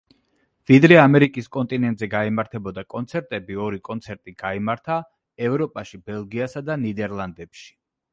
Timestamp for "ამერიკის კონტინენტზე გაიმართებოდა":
0.99-2.83